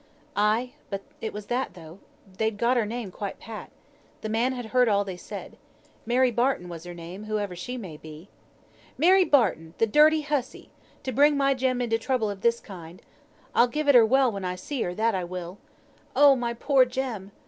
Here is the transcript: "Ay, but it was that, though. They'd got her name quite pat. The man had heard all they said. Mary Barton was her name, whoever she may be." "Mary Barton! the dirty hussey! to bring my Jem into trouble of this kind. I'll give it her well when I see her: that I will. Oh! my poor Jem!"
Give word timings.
"Ay, 0.35 0.73
but 0.89 1.03
it 1.21 1.31
was 1.31 1.45
that, 1.45 1.75
though. 1.75 1.99
They'd 2.39 2.57
got 2.57 2.75
her 2.75 2.87
name 2.87 3.11
quite 3.11 3.37
pat. 3.37 3.69
The 4.21 4.29
man 4.29 4.53
had 4.53 4.65
heard 4.65 4.89
all 4.89 5.05
they 5.05 5.15
said. 5.15 5.57
Mary 6.07 6.31
Barton 6.31 6.69
was 6.69 6.85
her 6.85 6.95
name, 6.95 7.25
whoever 7.25 7.55
she 7.55 7.77
may 7.77 7.97
be." 7.97 8.27
"Mary 8.97 9.23
Barton! 9.23 9.75
the 9.77 9.85
dirty 9.85 10.21
hussey! 10.21 10.71
to 11.03 11.11
bring 11.11 11.37
my 11.37 11.53
Jem 11.53 11.81
into 11.81 11.99
trouble 11.99 12.31
of 12.31 12.41
this 12.41 12.59
kind. 12.59 12.99
I'll 13.53 13.67
give 13.67 13.87
it 13.87 13.93
her 13.93 14.03
well 14.03 14.31
when 14.31 14.43
I 14.43 14.55
see 14.55 14.81
her: 14.81 14.95
that 14.95 15.13
I 15.13 15.23
will. 15.23 15.59
Oh! 16.15 16.35
my 16.35 16.55
poor 16.55 16.83
Jem!" 16.83 17.31